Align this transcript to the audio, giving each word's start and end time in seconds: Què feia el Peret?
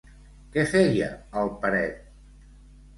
Què 0.55 0.63
feia 0.71 1.11
el 1.45 1.55
Peret? 1.63 2.05